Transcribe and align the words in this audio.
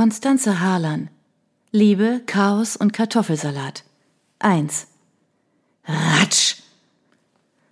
Konstanze 0.00 0.60
Harlan. 0.60 1.10
Liebe, 1.72 2.22
Chaos 2.24 2.74
und 2.74 2.94
Kartoffelsalat. 2.94 3.84
1. 4.38 4.86
Ratsch! 5.84 6.56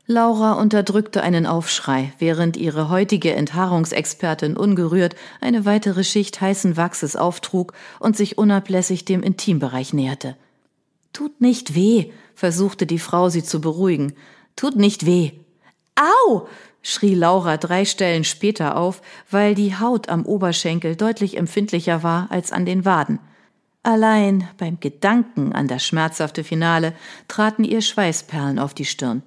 Laura 0.06 0.52
unterdrückte 0.52 1.22
einen 1.22 1.46
Aufschrei, 1.46 2.12
während 2.18 2.58
ihre 2.58 2.90
heutige 2.90 3.32
Enthaarungsexpertin 3.32 4.58
ungerührt 4.58 5.16
eine 5.40 5.64
weitere 5.64 6.04
Schicht 6.04 6.38
heißen 6.38 6.76
Wachses 6.76 7.16
auftrug 7.16 7.72
und 7.98 8.14
sich 8.14 8.36
unablässig 8.36 9.06
dem 9.06 9.22
Intimbereich 9.22 9.94
näherte. 9.94 10.36
Tut 11.14 11.40
nicht 11.40 11.74
weh, 11.74 12.12
versuchte 12.34 12.84
die 12.84 12.98
Frau 12.98 13.30
sie 13.30 13.42
zu 13.42 13.62
beruhigen. 13.62 14.12
Tut 14.54 14.76
nicht 14.76 15.06
weh. 15.06 15.32
Au! 15.96 16.46
Schrie 16.88 17.14
Laura 17.14 17.58
drei 17.58 17.84
Stellen 17.84 18.24
später 18.24 18.76
auf, 18.76 19.02
weil 19.30 19.54
die 19.54 19.76
Haut 19.76 20.08
am 20.08 20.24
Oberschenkel 20.24 20.96
deutlich 20.96 21.36
empfindlicher 21.36 22.02
war 22.02 22.28
als 22.30 22.50
an 22.50 22.64
den 22.64 22.84
Waden. 22.84 23.18
Allein 23.82 24.48
beim 24.56 24.80
Gedanken 24.80 25.52
an 25.52 25.68
das 25.68 25.84
schmerzhafte 25.84 26.44
Finale 26.44 26.94
traten 27.28 27.64
ihr 27.64 27.82
Schweißperlen 27.82 28.58
auf 28.58 28.74
die 28.74 28.86
Stirn. 28.86 29.22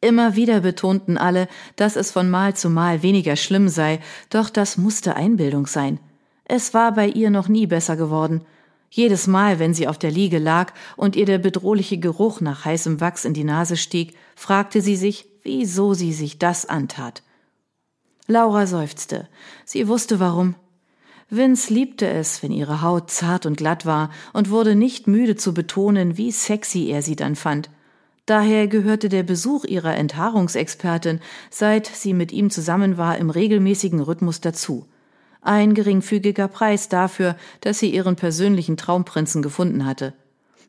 Immer 0.00 0.34
wieder 0.34 0.60
betonten 0.60 1.16
alle, 1.16 1.48
dass 1.76 1.96
es 1.96 2.10
von 2.10 2.28
Mal 2.30 2.54
zu 2.54 2.68
Mal 2.68 3.02
weniger 3.02 3.36
schlimm 3.36 3.68
sei, 3.68 4.00
doch 4.30 4.50
das 4.50 4.76
musste 4.76 5.16
Einbildung 5.16 5.66
sein. 5.66 6.00
Es 6.44 6.74
war 6.74 6.92
bei 6.92 7.08
ihr 7.08 7.30
noch 7.30 7.48
nie 7.48 7.66
besser 7.66 7.96
geworden. 7.96 8.42
Jedes 8.90 9.26
Mal, 9.26 9.58
wenn 9.58 9.74
sie 9.74 9.88
auf 9.88 9.98
der 9.98 10.10
Liege 10.10 10.38
lag 10.38 10.72
und 10.96 11.16
ihr 11.16 11.26
der 11.26 11.38
bedrohliche 11.38 11.98
Geruch 11.98 12.40
nach 12.40 12.64
heißem 12.64 13.00
Wachs 13.00 13.24
in 13.24 13.34
die 13.34 13.44
Nase 13.44 13.76
stieg, 13.76 14.14
fragte 14.36 14.82
sie 14.82 14.96
sich, 14.96 15.26
wieso 15.44 15.94
sie 15.94 16.12
sich 16.12 16.38
das 16.38 16.66
antat. 16.66 17.22
Laura 18.26 18.66
seufzte. 18.66 19.28
Sie 19.64 19.86
wusste 19.86 20.18
warum. 20.18 20.56
Vince 21.30 21.72
liebte 21.72 22.08
es, 22.08 22.42
wenn 22.42 22.52
ihre 22.52 22.82
Haut 22.82 23.10
zart 23.10 23.46
und 23.46 23.56
glatt 23.56 23.86
war 23.86 24.10
und 24.32 24.50
wurde 24.50 24.74
nicht 24.74 25.06
müde 25.06 25.36
zu 25.36 25.54
betonen, 25.54 26.16
wie 26.16 26.32
sexy 26.32 26.88
er 26.88 27.02
sie 27.02 27.16
dann 27.16 27.36
fand. 27.36 27.70
Daher 28.26 28.68
gehörte 28.68 29.10
der 29.10 29.22
Besuch 29.22 29.64
ihrer 29.64 29.96
Enthaarungsexpertin, 29.96 31.20
seit 31.50 31.86
sie 31.86 32.14
mit 32.14 32.32
ihm 32.32 32.48
zusammen 32.50 32.96
war, 32.96 33.18
im 33.18 33.28
regelmäßigen 33.28 34.00
Rhythmus 34.00 34.40
dazu. 34.40 34.86
Ein 35.42 35.74
geringfügiger 35.74 36.48
Preis 36.48 36.88
dafür, 36.88 37.36
dass 37.60 37.78
sie 37.78 37.90
ihren 37.90 38.16
persönlichen 38.16 38.78
Traumprinzen 38.78 39.42
gefunden 39.42 39.84
hatte. 39.84 40.14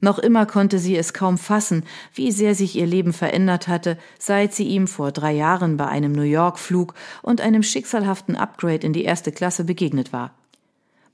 Noch 0.05 0.19
immer 0.19 0.45
konnte 0.45 0.77
sie 0.77 0.95
es 0.95 1.13
kaum 1.15 1.39
fassen, 1.39 1.83
wie 2.13 2.31
sehr 2.31 2.53
sich 2.53 2.75
ihr 2.75 2.85
Leben 2.85 3.11
verändert 3.11 3.67
hatte, 3.67 3.97
seit 4.19 4.53
sie 4.53 4.65
ihm 4.67 4.85
vor 4.85 5.11
drei 5.11 5.33
Jahren 5.33 5.77
bei 5.77 5.87
einem 5.87 6.11
New 6.11 6.21
York-Flug 6.21 6.93
und 7.23 7.41
einem 7.41 7.63
schicksalhaften 7.63 8.35
Upgrade 8.35 8.85
in 8.85 8.93
die 8.93 9.03
erste 9.03 9.31
Klasse 9.31 9.63
begegnet 9.63 10.13
war. 10.13 10.35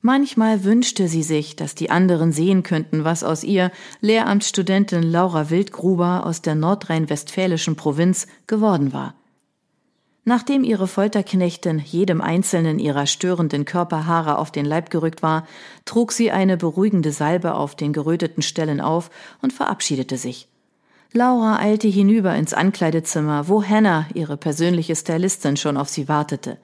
Manchmal 0.02 0.66
wünschte 0.66 1.08
sie 1.08 1.23
sich, 1.23 1.56
dass 1.56 1.73
die 1.73 1.89
anderen 1.89 2.33
sehen 2.33 2.64
könnten, 2.64 3.06
was 3.06 3.23
aus 3.23 3.45
ihr, 3.45 3.72
Lehramtsstudentin 4.02 5.03
Laura 5.03 5.50
Wildgruber 5.50 6.26
aus 6.26 6.42
der 6.42 6.55
nordrhein-westfälischen 6.55 7.78
Provinz, 7.78 8.28
geworden 8.45 8.92
war. 8.92 9.14
Nachdem 10.23 10.64
ihre 10.64 10.88
Folterknechtin 10.88 11.80
jedem 11.80 12.22
einzelnen 12.22 12.77
ihrer 12.77 13.08
störenden 13.08 13.66
Körperhaare 13.66 14.38
auf 14.38 14.52
den 14.52 14.66
Leib 14.66 14.91
gerückt 14.91 15.23
war, 15.23 15.47
trug 15.86 16.11
sie 16.11 16.31
eine 16.31 16.58
beruhigende 16.58 17.11
Salbe 17.11 17.55
auf 17.55 17.75
den 17.75 17.91
geröteten 17.91 18.44
Stellen 18.44 18.81
auf 18.81 19.09
und 19.42 19.52
verabschiedete 19.52 20.17
sich. 20.17 20.47
Laura 21.11 21.58
eilte 21.58 21.88
hinüber 21.88 22.36
ins 22.36 22.53
Ankleidezimmer, 22.53 23.47
wo 23.47 23.64
Hannah, 23.64 24.05
ihre 24.14 24.38
persönliche 24.38 24.95
Stylistin, 24.95 25.58
schon 25.58 25.75
auf 25.75 25.89
sie 25.89 26.08
wartete. 26.08 26.58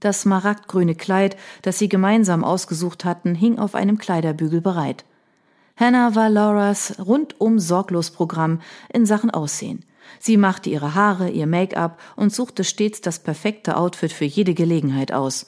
Das 0.00 0.22
smaragdgrüne 0.22 0.96
Kleid, 0.96 1.36
das 1.62 1.78
sie 1.78 1.88
gemeinsam 1.88 2.44
ausgesucht 2.44 3.04
hatten, 3.04 3.34
hing 3.34 3.58
auf 3.58 3.74
einem 3.74 3.98
Kleiderbügel 3.98 4.60
bereit. 4.60 5.04
Hannah 5.76 6.14
war 6.14 6.28
Lauras 6.28 6.98
rundum 6.98 7.58
sorglos 7.58 8.10
Programm 8.10 8.60
in 8.92 9.06
Sachen 9.06 9.30
Aussehen. 9.30 9.84
Sie 10.18 10.36
machte 10.36 10.70
ihre 10.70 10.94
Haare, 10.94 11.30
ihr 11.30 11.46
Make-up 11.46 12.00
und 12.16 12.32
suchte 12.32 12.64
stets 12.64 13.00
das 13.00 13.18
perfekte 13.18 13.76
Outfit 13.76 14.12
für 14.12 14.24
jede 14.24 14.54
Gelegenheit 14.54 15.12
aus. 15.12 15.46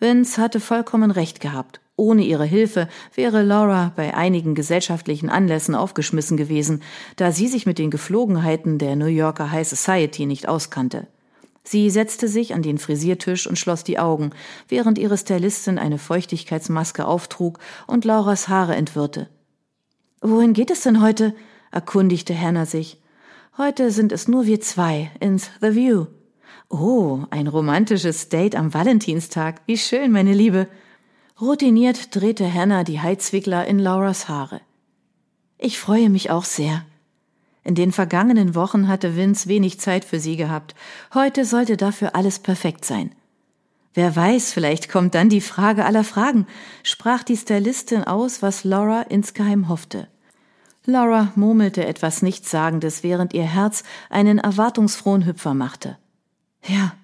Vince 0.00 0.40
hatte 0.40 0.60
vollkommen 0.60 1.10
recht 1.10 1.40
gehabt. 1.40 1.80
Ohne 1.96 2.22
ihre 2.22 2.44
Hilfe 2.44 2.88
wäre 3.14 3.42
Laura 3.42 3.92
bei 3.96 4.14
einigen 4.14 4.54
gesellschaftlichen 4.54 5.28
Anlässen 5.28 5.74
aufgeschmissen 5.74 6.36
gewesen, 6.36 6.82
da 7.16 7.32
sie 7.32 7.48
sich 7.48 7.66
mit 7.66 7.78
den 7.78 7.90
Geflogenheiten 7.90 8.78
der 8.78 8.94
New 8.94 9.06
Yorker 9.06 9.50
High 9.50 9.66
Society 9.66 10.24
nicht 10.24 10.48
auskannte. 10.48 11.08
Sie 11.64 11.90
setzte 11.90 12.28
sich 12.28 12.54
an 12.54 12.62
den 12.62 12.78
Frisiertisch 12.78 13.46
und 13.46 13.58
schloss 13.58 13.82
die 13.82 13.98
Augen, 13.98 14.30
während 14.68 14.96
ihre 14.96 15.18
Stylistin 15.18 15.78
eine 15.78 15.98
Feuchtigkeitsmaske 15.98 17.04
auftrug 17.04 17.58
und 17.86 18.04
Lauras 18.04 18.48
Haare 18.48 18.76
entwirrte. 18.76 19.28
Wohin 20.20 20.52
geht 20.52 20.70
es 20.70 20.82
denn 20.82 21.02
heute? 21.02 21.34
erkundigte 21.70 22.38
Hannah 22.38 22.64
sich. 22.64 23.02
Heute 23.58 23.90
sind 23.90 24.12
es 24.12 24.28
nur 24.28 24.46
wir 24.46 24.60
zwei 24.60 25.10
ins 25.18 25.50
The 25.60 25.74
View. 25.74 26.06
Oh, 26.68 27.24
ein 27.30 27.48
romantisches 27.48 28.28
Date 28.28 28.54
am 28.54 28.72
Valentinstag. 28.72 29.62
Wie 29.66 29.76
schön, 29.76 30.12
meine 30.12 30.32
Liebe. 30.32 30.68
Routiniert 31.40 32.14
drehte 32.14 32.54
Hannah 32.54 32.84
die 32.84 33.00
Heizwickler 33.00 33.66
in 33.66 33.80
Lauras 33.80 34.28
Haare. 34.28 34.60
Ich 35.58 35.80
freue 35.80 36.08
mich 36.08 36.30
auch 36.30 36.44
sehr. 36.44 36.84
In 37.64 37.74
den 37.74 37.90
vergangenen 37.90 38.54
Wochen 38.54 38.86
hatte 38.86 39.16
Vince 39.16 39.48
wenig 39.48 39.80
Zeit 39.80 40.04
für 40.04 40.20
sie 40.20 40.36
gehabt. 40.36 40.76
Heute 41.12 41.44
sollte 41.44 41.76
dafür 41.76 42.14
alles 42.14 42.38
perfekt 42.38 42.84
sein. 42.84 43.10
Wer 43.92 44.14
weiß, 44.14 44.52
vielleicht 44.52 44.88
kommt 44.88 45.16
dann 45.16 45.30
die 45.30 45.40
Frage 45.40 45.84
aller 45.84 46.04
Fragen, 46.04 46.46
sprach 46.84 47.24
die 47.24 47.36
Stylistin 47.36 48.04
aus, 48.04 48.40
was 48.40 48.62
Laura 48.62 49.02
insgeheim 49.02 49.68
hoffte. 49.68 50.06
Laura 50.90 51.32
murmelte 51.34 51.84
etwas 51.86 52.22
Nichtssagendes, 52.22 53.02
während 53.02 53.34
ihr 53.34 53.42
Herz 53.44 53.82
einen 54.08 54.38
erwartungsfrohen 54.38 55.26
Hüpfer 55.26 55.52
machte. 55.52 55.98
Ja, 56.66 56.94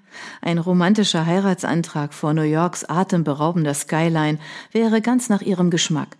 ein 0.41 0.56
romantischer 0.56 1.27
Heiratsantrag 1.27 2.15
vor 2.15 2.33
New 2.33 2.41
Yorks 2.41 2.87
atemberaubender 2.87 3.75
Skyline 3.75 4.39
wäre 4.72 5.03
ganz 5.03 5.28
nach 5.28 5.43
ihrem 5.43 5.69
Geschmack. 5.69 6.17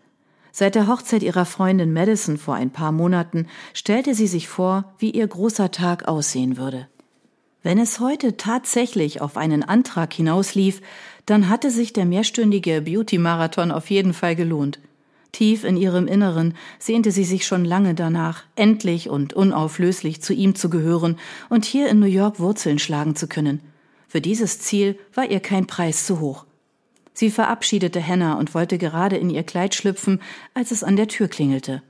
Seit 0.52 0.75
der 0.75 0.88
Hochzeit 0.88 1.22
ihrer 1.22 1.47
Freundin 1.47 1.94
Madison 1.94 2.36
vor 2.36 2.54
ein 2.54 2.69
paar 2.69 2.92
Monaten 2.92 3.47
stellte 3.72 4.14
sie 4.14 4.26
sich 4.26 4.46
vor, 4.46 4.92
wie 4.98 5.12
ihr 5.12 5.26
großer 5.26 5.70
Tag 5.70 6.06
aussehen 6.06 6.58
würde. 6.58 6.86
Wenn 7.62 7.78
es 7.78 7.98
heute 7.98 8.36
tatsächlich 8.36 9.22
auf 9.22 9.38
einen 9.38 9.62
Antrag 9.62 10.12
hinauslief, 10.12 10.82
dann 11.25 11.48
hatte 11.48 11.70
sich 11.70 11.94
der 11.94 12.04
mehrstündige 12.04 12.82
Beauty-Marathon 12.82 13.70
auf 13.70 13.88
jeden 13.88 14.12
Fall 14.12 14.36
gelohnt. 14.36 14.81
Tief 15.34 15.64
in 15.64 15.76
ihrem 15.76 16.06
Inneren 16.06 16.54
sehnte 16.78 17.10
sie 17.10 17.24
sich 17.24 17.44
schon 17.44 17.64
lange 17.64 17.94
danach, 17.94 18.44
endlich 18.54 19.10
und 19.10 19.32
unauflöslich 19.32 20.22
zu 20.22 20.32
ihm 20.32 20.54
zu 20.54 20.70
gehören 20.70 21.18
und 21.50 21.64
hier 21.64 21.88
in 21.88 21.98
New 21.98 22.06
York 22.06 22.38
Wurzeln 22.38 22.78
schlagen 22.78 23.16
zu 23.16 23.26
können. 23.26 23.60
Für 24.06 24.20
dieses 24.20 24.60
Ziel 24.60 24.96
war 25.12 25.28
ihr 25.28 25.40
kein 25.40 25.66
Preis 25.66 26.06
zu 26.06 26.20
hoch. 26.20 26.44
Sie 27.14 27.32
verabschiedete 27.32 28.00
Hannah 28.06 28.34
und 28.34 28.54
wollte 28.54 28.78
gerade 28.78 29.16
in 29.16 29.28
ihr 29.28 29.42
Kleid 29.42 29.74
schlüpfen, 29.74 30.22
als 30.54 30.70
es 30.70 30.84
an 30.84 30.94
der 30.94 31.08
Tür 31.08 31.26
klingelte. 31.26 31.82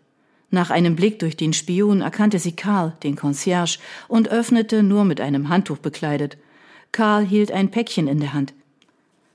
Nach 0.48 0.70
einem 0.70 0.96
Blick 0.96 1.18
durch 1.18 1.36
den 1.36 1.52
Spion 1.52 2.00
erkannte 2.00 2.38
sie 2.38 2.52
Karl, 2.52 2.96
den 3.02 3.14
Concierge, 3.14 3.78
und 4.08 4.30
öffnete 4.30 4.82
nur 4.82 5.04
mit 5.04 5.20
einem 5.20 5.50
Handtuch 5.50 5.78
bekleidet. 5.78 6.38
Karl 6.92 7.26
hielt 7.26 7.52
ein 7.52 7.70
Päckchen 7.70 8.08
in 8.08 8.20
der 8.20 8.32
Hand. 8.32 8.54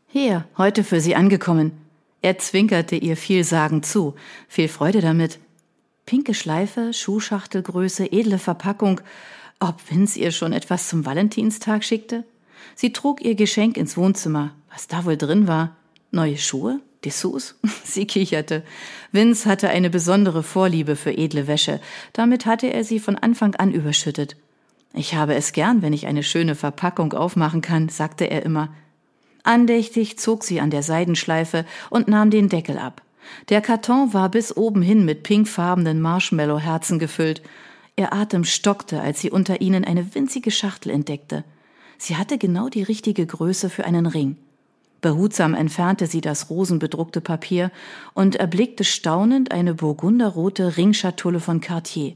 Hier, 0.07 0.45
heute 0.57 0.83
für 0.83 0.99
Sie 0.99 1.15
angekommen. 1.15 1.88
Er 2.21 2.37
zwinkerte 2.37 2.95
ihr 2.95 3.15
vielsagend 3.15 3.85
zu. 3.85 4.15
Viel 4.47 4.67
Freude 4.67 5.01
damit. 5.01 5.39
Pinke 6.05 6.33
Schleife, 6.33 6.93
Schuhschachtelgröße, 6.93 8.11
edle 8.11 8.39
Verpackung. 8.39 9.01
Ob 9.59 9.79
Vince 9.89 10.19
ihr 10.19 10.31
schon 10.31 10.53
etwas 10.53 10.89
zum 10.89 11.05
Valentinstag 11.05 11.83
schickte? 11.83 12.23
Sie 12.75 12.93
trug 12.93 13.21
ihr 13.21 13.35
Geschenk 13.35 13.77
ins 13.77 13.95
Wohnzimmer. 13.95 14.51
Was 14.71 14.87
da 14.87 15.05
wohl 15.05 15.17
drin 15.17 15.47
war? 15.47 15.75
Neue 16.11 16.37
Schuhe? 16.37 16.79
Dessous? 17.05 17.55
Sie 17.83 18.05
kicherte. 18.05 18.63
Vince 19.11 19.49
hatte 19.49 19.69
eine 19.69 19.89
besondere 19.89 20.43
Vorliebe 20.43 20.95
für 20.95 21.11
edle 21.11 21.47
Wäsche. 21.47 21.79
Damit 22.13 22.45
hatte 22.45 22.67
er 22.67 22.83
sie 22.83 22.99
von 22.99 23.15
Anfang 23.15 23.55
an 23.55 23.71
überschüttet. 23.71 24.35
Ich 24.93 25.13
habe 25.13 25.35
es 25.35 25.53
gern, 25.53 25.81
wenn 25.81 25.93
ich 25.93 26.07
eine 26.07 26.23
schöne 26.23 26.55
Verpackung 26.55 27.13
aufmachen 27.13 27.61
kann, 27.61 27.89
sagte 27.89 28.25
er 28.25 28.43
immer. 28.43 28.73
Andächtig 29.43 30.19
zog 30.19 30.43
sie 30.43 30.59
an 30.59 30.69
der 30.69 30.83
Seidenschleife 30.83 31.65
und 31.89 32.07
nahm 32.07 32.29
den 32.29 32.49
Deckel 32.49 32.77
ab. 32.77 33.01
Der 33.49 33.61
Karton 33.61 34.13
war 34.13 34.29
bis 34.29 34.55
oben 34.55 34.81
hin 34.81 35.05
mit 35.05 35.23
pinkfarbenen 35.23 36.01
Marshmallow-Herzen 36.01 36.99
gefüllt. 36.99 37.41
Ihr 37.95 38.13
Atem 38.13 38.43
stockte, 38.43 39.01
als 39.01 39.21
sie 39.21 39.31
unter 39.31 39.61
ihnen 39.61 39.85
eine 39.85 40.15
winzige 40.15 40.51
Schachtel 40.51 40.89
entdeckte. 40.89 41.43
Sie 41.97 42.15
hatte 42.15 42.37
genau 42.37 42.69
die 42.69 42.83
richtige 42.83 43.25
Größe 43.25 43.69
für 43.69 43.85
einen 43.85 44.05
Ring. 44.05 44.37
Behutsam 45.01 45.53
entfernte 45.53 46.07
sie 46.07 46.21
das 46.21 46.49
rosenbedruckte 46.49 47.21
Papier 47.21 47.71
und 48.13 48.35
erblickte 48.35 48.83
staunend 48.83 49.51
eine 49.51 49.73
burgunderrote 49.73 50.77
Ringschatulle 50.77 51.39
von 51.39 51.61
Cartier. 51.61 52.15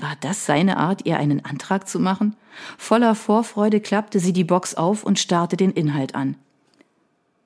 War 0.00 0.16
das 0.20 0.46
seine 0.46 0.78
Art, 0.78 1.04
ihr 1.04 1.18
einen 1.18 1.44
Antrag 1.44 1.86
zu 1.86 2.00
machen? 2.00 2.34
Voller 2.78 3.14
Vorfreude 3.14 3.80
klappte 3.80 4.18
sie 4.18 4.32
die 4.32 4.44
Box 4.44 4.74
auf 4.74 5.04
und 5.04 5.18
starrte 5.18 5.58
den 5.58 5.72
Inhalt 5.72 6.14
an. 6.14 6.36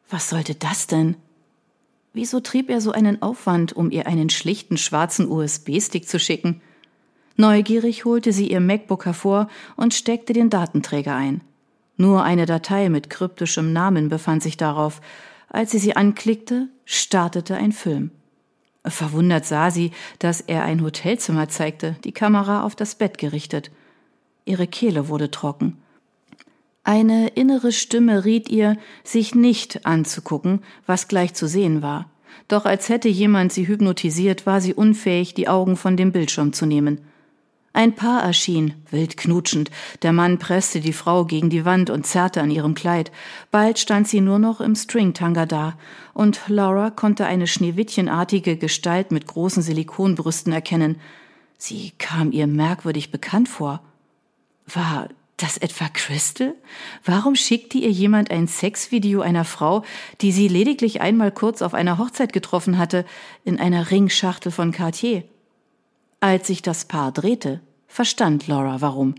Was 0.08 0.28
sollte 0.30 0.54
das 0.54 0.86
denn? 0.86 1.16
Wieso 2.12 2.38
trieb 2.38 2.70
er 2.70 2.80
so 2.80 2.92
einen 2.92 3.22
Aufwand, 3.22 3.72
um 3.72 3.90
ihr 3.90 4.06
einen 4.06 4.30
schlichten 4.30 4.76
schwarzen 4.76 5.28
USB-Stick 5.28 6.08
zu 6.08 6.20
schicken? 6.20 6.60
Neugierig 7.36 8.04
holte 8.04 8.32
sie 8.32 8.48
ihr 8.48 8.60
MacBook 8.60 9.04
hervor 9.04 9.48
und 9.74 9.92
steckte 9.92 10.32
den 10.32 10.48
Datenträger 10.48 11.16
ein. 11.16 11.40
Nur 11.96 12.22
eine 12.22 12.46
Datei 12.46 12.88
mit 12.88 13.10
kryptischem 13.10 13.72
Namen 13.72 14.08
befand 14.08 14.44
sich 14.44 14.56
darauf. 14.56 15.00
Als 15.48 15.72
sie 15.72 15.78
sie 15.78 15.96
anklickte, 15.96 16.68
startete 16.84 17.56
ein 17.56 17.72
Film. 17.72 18.12
Verwundert 18.86 19.46
sah 19.46 19.70
sie, 19.70 19.92
dass 20.18 20.40
er 20.42 20.64
ein 20.64 20.82
Hotelzimmer 20.82 21.48
zeigte, 21.48 21.96
die 22.04 22.12
Kamera 22.12 22.62
auf 22.62 22.76
das 22.76 22.94
Bett 22.94 23.16
gerichtet. 23.16 23.70
Ihre 24.44 24.66
Kehle 24.66 25.08
wurde 25.08 25.30
trocken. 25.30 25.78
Eine 26.82 27.28
innere 27.28 27.72
Stimme 27.72 28.26
riet 28.26 28.50
ihr, 28.50 28.76
sich 29.02 29.34
nicht 29.34 29.86
anzugucken, 29.86 30.62
was 30.84 31.08
gleich 31.08 31.32
zu 31.32 31.48
sehen 31.48 31.80
war. 31.80 32.10
Doch 32.46 32.66
als 32.66 32.90
hätte 32.90 33.08
jemand 33.08 33.54
sie 33.54 33.66
hypnotisiert, 33.66 34.44
war 34.44 34.60
sie 34.60 34.74
unfähig, 34.74 35.32
die 35.32 35.48
Augen 35.48 35.76
von 35.76 35.96
dem 35.96 36.12
Bildschirm 36.12 36.52
zu 36.52 36.66
nehmen. 36.66 37.00
Ein 37.76 37.96
Paar 37.96 38.22
erschien, 38.22 38.74
wild 38.92 39.16
knutschend. 39.16 39.68
Der 40.02 40.12
Mann 40.12 40.38
presste 40.38 40.80
die 40.80 40.92
Frau 40.92 41.24
gegen 41.24 41.50
die 41.50 41.64
Wand 41.64 41.90
und 41.90 42.06
zerrte 42.06 42.40
an 42.40 42.52
ihrem 42.52 42.74
Kleid. 42.74 43.10
Bald 43.50 43.80
stand 43.80 44.06
sie 44.06 44.20
nur 44.20 44.38
noch 44.38 44.60
im 44.60 44.76
Stringtanga 44.76 45.44
da, 45.44 45.76
und 46.12 46.40
Laura 46.46 46.90
konnte 46.90 47.26
eine 47.26 47.48
schneewittchenartige 47.48 48.56
Gestalt 48.56 49.10
mit 49.10 49.26
großen 49.26 49.60
Silikonbrüsten 49.60 50.52
erkennen. 50.52 51.00
Sie 51.58 51.92
kam 51.98 52.30
ihr 52.30 52.46
merkwürdig 52.46 53.10
bekannt 53.10 53.48
vor. 53.48 53.82
War 54.72 55.08
das 55.36 55.56
etwa 55.56 55.88
Crystal? 55.88 56.54
Warum 57.04 57.34
schickte 57.34 57.78
ihr 57.78 57.90
jemand 57.90 58.30
ein 58.30 58.46
Sexvideo 58.46 59.20
einer 59.20 59.44
Frau, 59.44 59.82
die 60.20 60.30
sie 60.30 60.46
lediglich 60.46 61.00
einmal 61.00 61.32
kurz 61.32 61.60
auf 61.60 61.74
einer 61.74 61.98
Hochzeit 61.98 62.32
getroffen 62.32 62.78
hatte, 62.78 63.04
in 63.44 63.58
einer 63.58 63.90
Ringschachtel 63.90 64.52
von 64.52 64.70
Cartier? 64.70 65.24
Als 66.24 66.46
sich 66.46 66.62
das 66.62 66.86
Paar 66.86 67.12
drehte, 67.12 67.60
verstand 67.86 68.46
Laura 68.46 68.80
warum. 68.80 69.14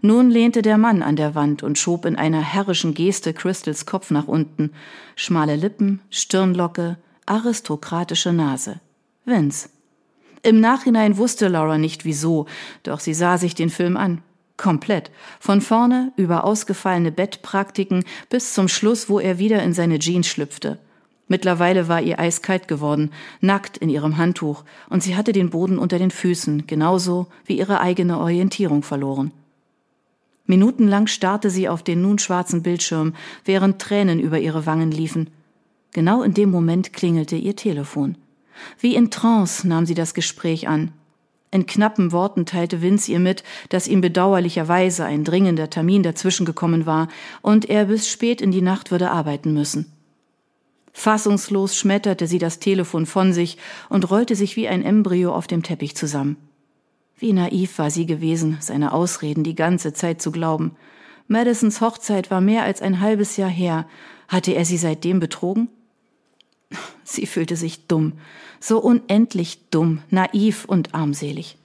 Nun 0.00 0.30
lehnte 0.30 0.62
der 0.62 0.78
Mann 0.78 1.02
an 1.02 1.14
der 1.14 1.34
Wand 1.34 1.62
und 1.62 1.76
schob 1.76 2.06
in 2.06 2.16
einer 2.16 2.40
herrischen 2.40 2.94
Geste 2.94 3.34
Crystals 3.34 3.84
Kopf 3.84 4.10
nach 4.10 4.28
unten. 4.28 4.72
Schmale 5.14 5.56
Lippen, 5.56 6.00
Stirnlocke, 6.08 6.96
aristokratische 7.26 8.32
Nase. 8.32 8.80
Vince. 9.26 9.68
Im 10.42 10.58
Nachhinein 10.58 11.18
wusste 11.18 11.48
Laura 11.48 11.76
nicht 11.76 12.06
wieso, 12.06 12.46
doch 12.82 13.00
sie 13.00 13.12
sah 13.12 13.36
sich 13.36 13.54
den 13.54 13.68
Film 13.68 13.98
an. 13.98 14.22
Komplett. 14.56 15.10
Von 15.40 15.60
vorne 15.60 16.14
über 16.16 16.44
ausgefallene 16.44 17.12
Bettpraktiken 17.12 18.04
bis 18.30 18.54
zum 18.54 18.68
Schluss, 18.68 19.10
wo 19.10 19.20
er 19.20 19.38
wieder 19.38 19.62
in 19.62 19.74
seine 19.74 19.98
Jeans 19.98 20.28
schlüpfte. 20.28 20.78
Mittlerweile 21.28 21.88
war 21.88 22.00
ihr 22.00 22.18
eiskalt 22.18 22.68
geworden, 22.68 23.10
nackt 23.40 23.76
in 23.76 23.90
ihrem 23.90 24.16
Handtuch, 24.16 24.64
und 24.88 25.02
sie 25.02 25.14
hatte 25.14 25.32
den 25.32 25.50
Boden 25.50 25.78
unter 25.78 25.98
den 25.98 26.10
Füßen, 26.10 26.66
genauso 26.66 27.26
wie 27.44 27.58
ihre 27.58 27.80
eigene 27.80 28.18
Orientierung 28.18 28.82
verloren. 28.82 29.30
Minutenlang 30.46 31.06
starrte 31.06 31.50
sie 31.50 31.68
auf 31.68 31.82
den 31.82 32.00
nun 32.00 32.18
schwarzen 32.18 32.62
Bildschirm, 32.62 33.14
während 33.44 33.78
Tränen 33.78 34.18
über 34.18 34.40
ihre 34.40 34.64
Wangen 34.64 34.90
liefen. 34.90 35.28
Genau 35.92 36.22
in 36.22 36.32
dem 36.32 36.50
Moment 36.50 36.94
klingelte 36.94 37.36
ihr 37.36 37.54
Telefon. 37.54 38.16
Wie 38.80 38.94
in 38.94 39.10
Trance 39.10 39.68
nahm 39.68 39.84
sie 39.84 39.94
das 39.94 40.14
Gespräch 40.14 40.66
an. 40.66 40.92
In 41.50 41.66
knappen 41.66 42.12
Worten 42.12 42.46
teilte 42.46 42.80
Vince 42.80 43.12
ihr 43.12 43.20
mit, 43.20 43.42
dass 43.68 43.88
ihm 43.88 44.00
bedauerlicherweise 44.00 45.04
ein 45.04 45.24
dringender 45.24 45.68
Termin 45.68 46.02
dazwischen 46.02 46.46
gekommen 46.46 46.86
war 46.86 47.08
und 47.42 47.68
er 47.68 47.86
bis 47.86 48.08
spät 48.08 48.40
in 48.40 48.50
die 48.50 48.62
Nacht 48.62 48.90
würde 48.90 49.10
arbeiten 49.10 49.52
müssen. 49.52 49.92
Fassungslos 50.98 51.76
schmetterte 51.76 52.26
sie 52.26 52.40
das 52.40 52.58
Telefon 52.58 53.06
von 53.06 53.32
sich 53.32 53.56
und 53.88 54.10
rollte 54.10 54.34
sich 54.34 54.56
wie 54.56 54.66
ein 54.66 54.82
Embryo 54.82 55.32
auf 55.32 55.46
dem 55.46 55.62
Teppich 55.62 55.94
zusammen. 55.94 56.36
Wie 57.16 57.32
naiv 57.32 57.78
war 57.78 57.92
sie 57.92 58.04
gewesen, 58.04 58.56
seine 58.58 58.92
Ausreden 58.92 59.44
die 59.44 59.54
ganze 59.54 59.92
Zeit 59.92 60.20
zu 60.20 60.32
glauben. 60.32 60.72
Madisons 61.28 61.80
Hochzeit 61.80 62.32
war 62.32 62.40
mehr 62.40 62.64
als 62.64 62.82
ein 62.82 62.98
halbes 62.98 63.36
Jahr 63.36 63.48
her. 63.48 63.86
Hatte 64.26 64.54
er 64.54 64.64
sie 64.64 64.76
seitdem 64.76 65.20
betrogen? 65.20 65.68
Sie 67.04 67.26
fühlte 67.26 67.54
sich 67.54 67.86
dumm, 67.86 68.14
so 68.58 68.80
unendlich 68.80 69.70
dumm, 69.70 70.02
naiv 70.10 70.64
und 70.64 70.96
armselig. 70.96 71.58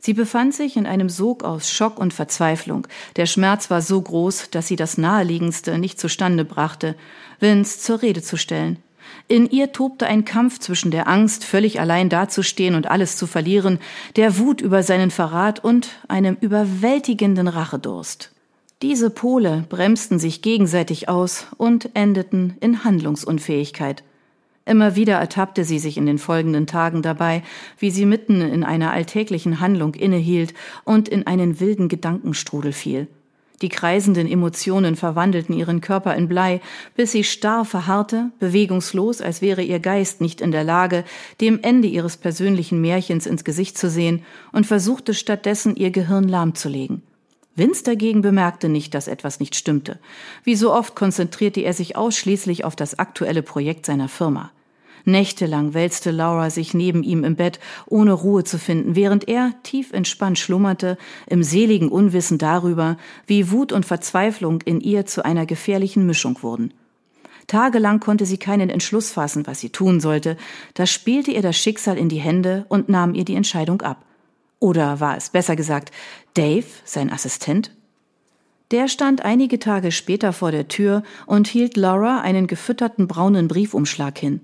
Sie 0.00 0.14
befand 0.14 0.54
sich 0.54 0.76
in 0.76 0.86
einem 0.86 1.08
Sog 1.08 1.42
aus 1.42 1.70
Schock 1.70 1.98
und 1.98 2.14
Verzweiflung. 2.14 2.86
Der 3.16 3.26
Schmerz 3.26 3.70
war 3.70 3.82
so 3.82 4.00
groß, 4.00 4.50
dass 4.50 4.68
sie 4.68 4.76
das 4.76 4.98
Naheliegendste 4.98 5.78
nicht 5.78 5.98
zustande 5.98 6.44
brachte, 6.44 6.94
Vince 7.40 7.80
zur 7.80 8.02
Rede 8.02 8.22
zu 8.22 8.36
stellen. 8.36 8.78
In 9.28 9.50
ihr 9.50 9.72
tobte 9.72 10.06
ein 10.06 10.24
Kampf 10.24 10.60
zwischen 10.60 10.90
der 10.90 11.08
Angst, 11.08 11.44
völlig 11.44 11.80
allein 11.80 12.08
dazustehen 12.08 12.74
und 12.74 12.88
alles 12.88 13.16
zu 13.16 13.26
verlieren, 13.26 13.80
der 14.14 14.38
Wut 14.38 14.60
über 14.60 14.82
seinen 14.82 15.10
Verrat 15.10 15.62
und 15.62 15.90
einem 16.08 16.36
überwältigenden 16.40 17.48
Rachedurst. 17.48 18.30
Diese 18.82 19.10
Pole 19.10 19.64
bremsten 19.68 20.18
sich 20.18 20.42
gegenseitig 20.42 21.08
aus 21.08 21.46
und 21.56 21.90
endeten 21.94 22.56
in 22.60 22.84
Handlungsunfähigkeit. 22.84 24.04
Immer 24.66 24.96
wieder 24.96 25.14
ertappte 25.14 25.64
sie 25.64 25.78
sich 25.78 25.96
in 25.96 26.06
den 26.06 26.18
folgenden 26.18 26.66
Tagen 26.66 27.00
dabei, 27.00 27.44
wie 27.78 27.92
sie 27.92 28.04
mitten 28.04 28.40
in 28.40 28.64
einer 28.64 28.92
alltäglichen 28.92 29.60
Handlung 29.60 29.94
innehielt 29.94 30.54
und 30.82 31.08
in 31.08 31.24
einen 31.24 31.60
wilden 31.60 31.88
Gedankenstrudel 31.88 32.72
fiel. 32.72 33.06
Die 33.62 33.68
kreisenden 33.68 34.26
Emotionen 34.30 34.96
verwandelten 34.96 35.54
ihren 35.54 35.80
Körper 35.80 36.16
in 36.16 36.28
Blei, 36.28 36.60
bis 36.96 37.12
sie 37.12 37.22
starr 37.22 37.64
verharrte, 37.64 38.32
bewegungslos, 38.40 39.22
als 39.22 39.40
wäre 39.40 39.62
ihr 39.62 39.78
Geist 39.78 40.20
nicht 40.20 40.40
in 40.40 40.50
der 40.50 40.64
Lage, 40.64 41.04
dem 41.40 41.60
Ende 41.62 41.88
ihres 41.88 42.16
persönlichen 42.16 42.80
Märchens 42.80 43.24
ins 43.24 43.44
Gesicht 43.44 43.78
zu 43.78 43.88
sehen, 43.88 44.24
und 44.52 44.66
versuchte 44.66 45.14
stattdessen 45.14 45.76
ihr 45.76 45.90
Gehirn 45.90 46.28
lahmzulegen. 46.28 47.02
Vince 47.54 47.84
dagegen 47.84 48.20
bemerkte 48.20 48.68
nicht, 48.68 48.92
dass 48.92 49.08
etwas 49.08 49.40
nicht 49.40 49.54
stimmte. 49.54 49.98
Wie 50.44 50.56
so 50.56 50.74
oft 50.74 50.94
konzentrierte 50.94 51.60
er 51.60 51.72
sich 51.72 51.96
ausschließlich 51.96 52.64
auf 52.64 52.76
das 52.76 52.98
aktuelle 52.98 53.42
Projekt 53.42 53.86
seiner 53.86 54.08
Firma. 54.08 54.50
Nächtelang 55.08 55.72
wälzte 55.72 56.10
Laura 56.10 56.50
sich 56.50 56.74
neben 56.74 57.04
ihm 57.04 57.22
im 57.22 57.36
Bett, 57.36 57.60
ohne 57.86 58.12
Ruhe 58.12 58.42
zu 58.42 58.58
finden, 58.58 58.96
während 58.96 59.28
er 59.28 59.52
tief 59.62 59.92
entspannt 59.92 60.36
schlummerte, 60.36 60.98
im 61.28 61.44
seligen 61.44 61.88
Unwissen 61.88 62.38
darüber, 62.38 62.96
wie 63.24 63.52
Wut 63.52 63.72
und 63.72 63.86
Verzweiflung 63.86 64.62
in 64.62 64.80
ihr 64.80 65.06
zu 65.06 65.24
einer 65.24 65.46
gefährlichen 65.46 66.06
Mischung 66.06 66.42
wurden. 66.42 66.74
Tagelang 67.46 68.00
konnte 68.00 68.26
sie 68.26 68.38
keinen 68.38 68.68
Entschluss 68.68 69.12
fassen, 69.12 69.46
was 69.46 69.60
sie 69.60 69.70
tun 69.70 70.00
sollte, 70.00 70.36
da 70.74 70.86
spielte 70.86 71.30
ihr 71.30 71.42
das 71.42 71.56
Schicksal 71.56 71.96
in 71.96 72.08
die 72.08 72.18
Hände 72.18 72.66
und 72.68 72.88
nahm 72.88 73.14
ihr 73.14 73.24
die 73.24 73.36
Entscheidung 73.36 73.82
ab. 73.82 74.04
Oder 74.58 74.98
war 74.98 75.16
es 75.16 75.30
besser 75.30 75.54
gesagt 75.54 75.92
Dave, 76.34 76.66
sein 76.84 77.12
Assistent? 77.12 77.70
Der 78.72 78.88
stand 78.88 79.24
einige 79.24 79.60
Tage 79.60 79.92
später 79.92 80.32
vor 80.32 80.50
der 80.50 80.66
Tür 80.66 81.04
und 81.26 81.46
hielt 81.46 81.76
Laura 81.76 82.22
einen 82.22 82.48
gefütterten 82.48 83.06
braunen 83.06 83.46
Briefumschlag 83.46 84.18
hin. 84.18 84.40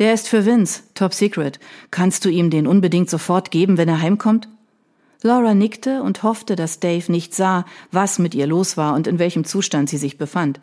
Der 0.00 0.14
ist 0.14 0.28
für 0.28 0.46
Vince, 0.46 0.82
top 0.94 1.12
secret. 1.12 1.60
Kannst 1.90 2.24
du 2.24 2.30
ihm 2.30 2.48
den 2.48 2.66
unbedingt 2.66 3.10
sofort 3.10 3.50
geben, 3.50 3.76
wenn 3.76 3.88
er 3.88 4.00
heimkommt? 4.00 4.48
Laura 5.22 5.52
nickte 5.52 6.02
und 6.02 6.22
hoffte, 6.22 6.56
dass 6.56 6.80
Dave 6.80 7.12
nicht 7.12 7.34
sah, 7.34 7.66
was 7.92 8.18
mit 8.18 8.34
ihr 8.34 8.46
los 8.46 8.78
war 8.78 8.94
und 8.94 9.06
in 9.06 9.18
welchem 9.18 9.44
Zustand 9.44 9.90
sie 9.90 9.98
sich 9.98 10.16
befand. 10.16 10.60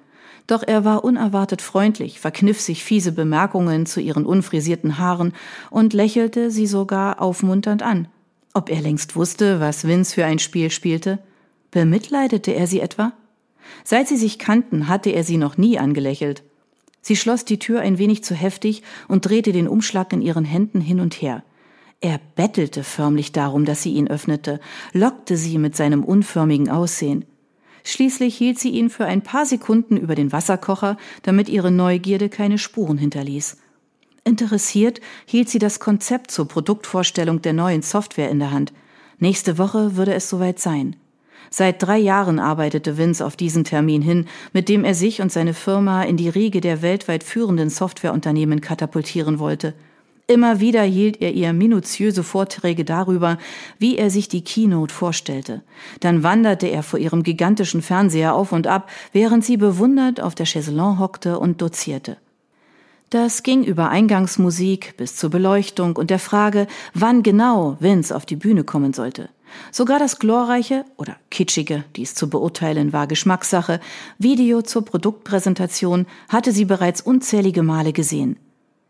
Doch 0.48 0.64
er 0.66 0.86
war 0.86 1.04
unerwartet 1.04 1.62
freundlich, 1.62 2.20
verkniff 2.20 2.60
sich 2.60 2.84
fiese 2.84 3.12
Bemerkungen 3.12 3.86
zu 3.86 4.02
ihren 4.02 4.26
unfrisierten 4.26 4.98
Haaren 4.98 5.34
und 5.70 5.94
lächelte 5.94 6.50
sie 6.50 6.66
sogar 6.66 7.22
aufmunternd 7.22 7.84
an. 7.84 8.08
Ob 8.56 8.72
er 8.72 8.82
längst 8.82 9.16
wusste, 9.16 9.60
was 9.60 9.88
Vince 9.88 10.16
für 10.16 10.26
ein 10.26 10.40
Spiel 10.40 10.72
spielte? 10.72 11.20
Bemitleidete 11.70 12.56
er 12.56 12.66
sie 12.66 12.80
etwa? 12.80 13.14
Seit 13.84 14.08
sie 14.08 14.18
sich 14.18 14.40
kannten, 14.40 14.88
hatte 14.88 15.12
er 15.12 15.24
sie 15.24 15.38
noch 15.38 15.58
nie 15.58 15.78
angelächelt. 15.78 16.42
Sie 17.08 17.16
schloss 17.16 17.46
die 17.46 17.58
Tür 17.58 17.80
ein 17.80 18.00
wenig 18.00 18.26
zu 18.26 18.36
heftig 18.36 18.84
und 19.08 19.26
drehte 19.26 19.54
den 19.54 19.70
Umschlag 19.70 20.12
in 20.12 20.22
ihren 20.22 20.44
Händen 20.44 20.82
hin 20.82 21.00
und 21.00 21.14
her. 21.14 21.42
Er 22.02 22.20
bettelte 22.36 22.84
förmlich 22.84 23.32
darum, 23.32 23.64
dass 23.64 23.82
sie 23.82 23.94
ihn 23.94 24.10
öffnete, 24.10 24.60
lockte 24.92 25.38
sie 25.38 25.58
mit 25.58 25.74
seinem 25.74 26.04
unförmigen 26.04 26.68
Aussehen. 26.68 27.24
Schließlich 27.86 28.36
hielt 28.36 28.60
sie 28.60 28.72
ihn 28.72 28.90
für 28.90 29.06
ein 29.06 29.22
paar 29.22 29.46
Sekunden 29.46 29.96
über 29.96 30.16
den 30.16 30.34
Wasserkocher, 30.34 30.98
damit 31.22 31.48
ihre 31.48 31.72
Neugierde 31.72 32.28
keine 32.28 32.58
Spuren 32.58 32.98
hinterließ. 32.98 33.56
Interessiert 34.26 35.00
hielt 35.26 35.48
sie 35.48 35.60
das 35.60 35.80
Konzept 35.80 36.30
zur 36.30 36.50
Produktvorstellung 36.50 37.42
der 37.42 37.54
neuen 37.54 37.84
Software 37.84 38.30
in 38.30 38.40
der 38.40 38.52
Hand. 38.52 38.74
Nächste 39.18 39.58
Woche 39.58 39.96
würde 39.96 40.14
es 40.14 40.28
soweit 40.28 40.60
sein. 40.60 40.98
Seit 41.50 41.82
drei 41.82 41.98
Jahren 41.98 42.40
arbeitete 42.40 42.98
Vince 42.98 43.26
auf 43.26 43.36
diesen 43.36 43.64
Termin 43.64 44.02
hin, 44.02 44.26
mit 44.54 44.70
dem 44.70 44.84
er 44.84 44.94
sich 44.94 45.22
und 45.22 45.32
seine 45.32 45.54
Firma 45.54 46.04
in 46.04 46.18
die 46.18 46.30
Riege 46.30 46.62
der 46.62 46.82
weltweit 46.82 47.24
führenden 47.24 47.70
Softwareunternehmen 47.70 48.62
katapultieren 48.62 49.40
wollte. 49.40 49.74
Immer 50.30 50.60
wieder 50.60 50.84
hielt 50.84 51.22
er 51.22 51.32
ihr 51.32 51.54
minutiöse 51.54 52.22
Vorträge 52.22 52.84
darüber, 52.84 53.38
wie 53.80 53.98
er 53.98 54.10
sich 54.10 54.28
die 54.28 54.44
Keynote 54.44 54.94
vorstellte. 54.94 55.62
Dann 56.02 56.22
wanderte 56.22 56.68
er 56.68 56.84
vor 56.84 57.00
ihrem 57.00 57.24
gigantischen 57.24 57.82
Fernseher 57.82 58.36
auf 58.36 58.52
und 58.52 58.68
ab, 58.68 58.90
während 59.14 59.46
sie 59.46 59.56
bewundert 59.56 60.20
auf 60.20 60.36
der 60.36 60.46
Chaiselon 60.46 61.00
hockte 61.00 61.40
und 61.40 61.62
dozierte. 61.62 62.18
Das 63.10 63.42
ging 63.42 63.64
über 63.64 63.88
Eingangsmusik 63.88 64.96
bis 64.98 65.16
zur 65.16 65.30
Beleuchtung 65.30 65.96
und 65.96 66.10
der 66.10 66.20
Frage, 66.20 66.68
wann 66.94 67.24
genau 67.24 67.78
Vince 67.80 68.14
auf 68.14 68.26
die 68.26 68.36
Bühne 68.36 68.66
kommen 68.66 68.92
sollte. 68.92 69.30
Sogar 69.72 70.00
das 70.00 70.20
glorreiche 70.20 70.86
oder 70.98 71.16
kitschige, 71.30 71.84
dies 71.96 72.16
zu 72.16 72.30
beurteilen 72.30 72.94
war 72.94 73.08
Geschmackssache, 73.08 73.80
Video 74.18 74.62
zur 74.62 74.86
Produktpräsentation 74.86 76.06
hatte 76.30 76.52
sie 76.52 76.66
bereits 76.66 77.02
unzählige 77.02 77.64
Male 77.64 77.94
gesehen. 77.94 78.38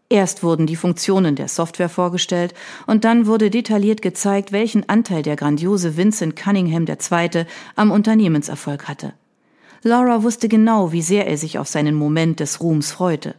Erst 0.09 0.41
wurden 0.41 0.67
die 0.67 0.77
Funktionen 0.77 1.35
der 1.35 1.49
Software 1.49 1.89
vorgestellt 1.89 2.53
und 2.85 3.03
dann 3.03 3.25
wurde 3.25 3.49
detailliert 3.49 4.01
gezeigt, 4.01 4.51
welchen 4.53 4.87
Anteil 4.87 5.21
der 5.21 5.35
grandiose 5.35 5.97
Vincent 5.97 6.35
Cunningham 6.35 6.85
II. 6.87 7.45
am 7.75 7.91
Unternehmenserfolg 7.91 8.87
hatte. 8.87 9.13
Laura 9.83 10.23
wusste 10.23 10.47
genau, 10.47 10.91
wie 10.91 11.01
sehr 11.01 11.27
er 11.27 11.37
sich 11.37 11.59
auf 11.59 11.67
seinen 11.67 11.95
Moment 11.95 12.39
des 12.39 12.61
Ruhms 12.61 12.91
freute. 12.91 13.35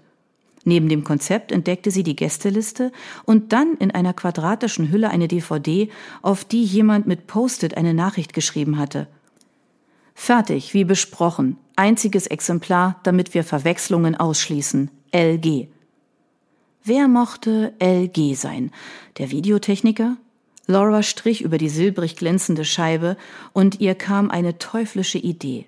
Neben 0.64 0.88
dem 0.88 1.04
Konzept 1.04 1.52
entdeckte 1.52 1.90
sie 1.90 2.02
die 2.02 2.16
Gästeliste 2.16 2.92
und 3.24 3.52
dann 3.52 3.74
in 3.78 3.90
einer 3.90 4.12
quadratischen 4.12 4.90
Hülle 4.90 5.10
eine 5.10 5.28
DVD, 5.28 5.88
auf 6.22 6.44
die 6.44 6.64
jemand 6.64 7.06
mit 7.06 7.26
Post-it 7.26 7.76
eine 7.76 7.94
Nachricht 7.94 8.32
geschrieben 8.32 8.78
hatte. 8.78 9.08
Fertig, 10.14 10.74
wie 10.74 10.84
besprochen. 10.84 11.58
Einziges 11.76 12.26
Exemplar, 12.26 12.98
damit 13.04 13.34
wir 13.34 13.44
Verwechslungen 13.44 14.16
ausschließen. 14.16 14.90
LG. 15.12 15.68
Wer 16.84 17.06
mochte 17.06 17.72
LG 17.80 18.34
sein? 18.34 18.72
Der 19.18 19.30
Videotechniker? 19.30 20.16
Laura 20.66 21.02
strich 21.02 21.40
über 21.40 21.56
die 21.56 21.68
silbrig 21.68 22.16
glänzende 22.16 22.64
Scheibe 22.64 23.16
und 23.52 23.80
ihr 23.80 23.94
kam 23.94 24.30
eine 24.30 24.58
teuflische 24.58 25.18
Idee. 25.18 25.66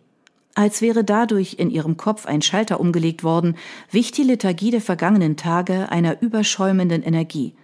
Als 0.55 0.83
wäre 0.83 1.05
dadurch 1.05 1.55
in 1.59 1.71
ihrem 1.71 1.97
Kopf 1.97 2.27
ein 2.27 2.43
Schalter 2.43 2.81
umgelegt 2.81 3.23
worden, 3.23 3.57
wich 3.91 4.13
die 4.13 4.25
Lethargie 4.25 4.71
der 4.71 4.81
vergangenen 4.81 5.37
Tage 5.37 5.91
einer 5.91 6.21
überschäumenden 6.21 7.03
Energie. 7.03 7.55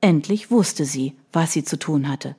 Endlich 0.00 0.50
wusste 0.50 0.84
sie, 0.84 1.14
was 1.32 1.52
sie 1.52 1.64
zu 1.64 1.78
tun 1.78 2.08
hatte. 2.08 2.36